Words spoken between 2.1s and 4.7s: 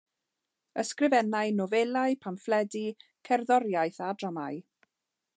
pamffledi, cerddoriaeth a dramâu.